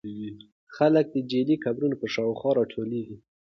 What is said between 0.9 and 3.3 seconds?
د جعلي قبرونو په شاوخوا راټولېږي.